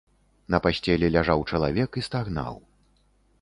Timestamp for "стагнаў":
2.09-2.59